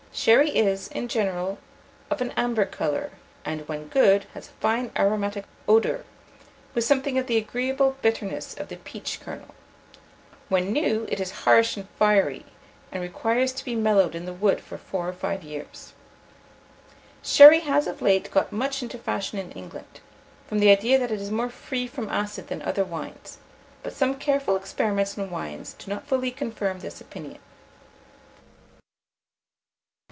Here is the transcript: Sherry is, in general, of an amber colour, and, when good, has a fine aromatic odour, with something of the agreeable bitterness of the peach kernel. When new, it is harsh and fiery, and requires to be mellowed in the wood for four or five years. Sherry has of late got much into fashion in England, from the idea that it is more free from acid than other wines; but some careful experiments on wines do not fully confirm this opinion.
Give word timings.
Sherry 0.13 0.49
is, 0.49 0.89
in 0.89 1.07
general, 1.07 1.57
of 2.09 2.19
an 2.19 2.31
amber 2.31 2.65
colour, 2.65 3.11
and, 3.45 3.65
when 3.69 3.87
good, 3.87 4.25
has 4.33 4.49
a 4.49 4.59
fine 4.59 4.91
aromatic 4.97 5.45
odour, 5.69 6.03
with 6.73 6.83
something 6.83 7.17
of 7.17 7.27
the 7.27 7.37
agreeable 7.37 7.95
bitterness 8.01 8.53
of 8.55 8.67
the 8.67 8.75
peach 8.75 9.21
kernel. 9.21 9.55
When 10.49 10.73
new, 10.73 11.07
it 11.09 11.21
is 11.21 11.31
harsh 11.47 11.77
and 11.77 11.87
fiery, 11.97 12.45
and 12.91 13.01
requires 13.01 13.53
to 13.53 13.63
be 13.63 13.73
mellowed 13.73 14.13
in 14.13 14.25
the 14.25 14.33
wood 14.33 14.59
for 14.59 14.77
four 14.77 15.07
or 15.07 15.13
five 15.13 15.43
years. 15.43 15.93
Sherry 17.23 17.61
has 17.61 17.87
of 17.87 18.01
late 18.01 18.29
got 18.31 18.51
much 18.51 18.83
into 18.83 18.97
fashion 18.97 19.39
in 19.39 19.53
England, 19.53 20.01
from 20.45 20.59
the 20.59 20.69
idea 20.71 20.99
that 20.99 21.11
it 21.11 21.21
is 21.21 21.31
more 21.31 21.49
free 21.49 21.87
from 21.87 22.09
acid 22.09 22.47
than 22.49 22.61
other 22.63 22.83
wines; 22.83 23.37
but 23.81 23.93
some 23.93 24.15
careful 24.15 24.57
experiments 24.57 25.17
on 25.17 25.29
wines 25.31 25.71
do 25.71 25.89
not 25.89 26.05
fully 26.05 26.31
confirm 26.31 26.79
this 26.81 26.99
opinion. 26.99 27.39